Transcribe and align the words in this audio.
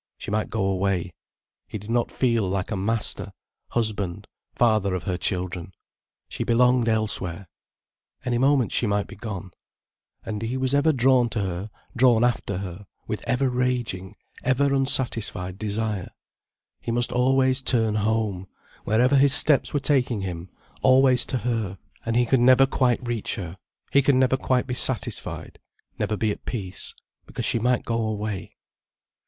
She 0.17 0.31
might 0.31 0.49
go 0.49 0.65
away. 0.65 1.13
He 1.67 1.77
did 1.77 1.91
not 1.91 2.11
feel 2.11 2.49
like 2.49 2.71
a 2.71 2.75
master, 2.75 3.31
husband, 3.69 4.25
father 4.55 4.95
of 4.95 5.03
her 5.03 5.15
children. 5.15 5.75
She 6.27 6.43
belonged 6.43 6.89
elsewhere. 6.89 7.47
Any 8.25 8.39
moment, 8.39 8.71
she 8.71 8.87
might 8.87 9.05
be 9.05 9.15
gone. 9.15 9.51
And 10.25 10.41
he 10.41 10.57
was 10.57 10.73
ever 10.73 10.91
drawn 10.91 11.29
to 11.29 11.41
her, 11.41 11.69
drawn 11.95 12.23
after 12.23 12.57
her, 12.57 12.87
with 13.05 13.21
ever 13.27 13.47
raging, 13.47 14.15
ever 14.43 14.73
unsatisfied 14.73 15.59
desire. 15.59 16.09
He 16.79 16.89
must 16.89 17.11
always 17.11 17.61
turn 17.61 17.93
home, 17.93 18.47
wherever 18.85 19.17
his 19.17 19.35
steps 19.35 19.71
were 19.71 19.79
taking 19.79 20.21
him, 20.21 20.49
always 20.81 21.27
to 21.27 21.37
her, 21.37 21.77
and 22.07 22.15
he 22.15 22.25
could 22.25 22.39
never 22.39 22.65
quite 22.65 23.07
reach 23.07 23.35
her, 23.35 23.55
he 23.91 24.01
could 24.01 24.15
never 24.15 24.35
quite 24.35 24.65
be 24.65 24.73
satisfied, 24.73 25.59
never 25.99 26.17
be 26.17 26.31
at 26.31 26.43
peace, 26.45 26.95
because 27.27 27.45
she 27.45 27.59
might 27.59 27.85
go 27.85 28.01
away. 28.07 28.55